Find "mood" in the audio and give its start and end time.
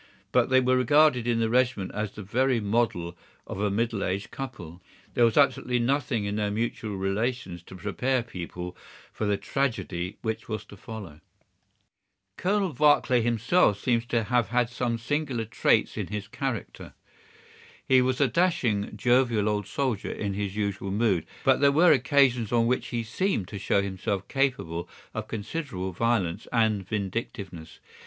20.89-21.27